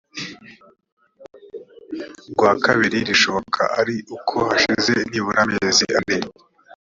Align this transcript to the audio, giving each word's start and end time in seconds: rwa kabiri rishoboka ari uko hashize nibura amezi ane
rwa 2.31 2.51
kabiri 2.63 2.97
rishoboka 3.09 3.61
ari 3.79 3.95
uko 4.15 4.35
hashize 4.49 4.93
nibura 5.09 5.39
amezi 5.45 5.85
ane 5.99 6.17